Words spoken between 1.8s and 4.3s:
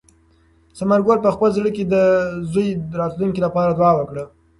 د زوی د راتلونکي لپاره دعا وکړه.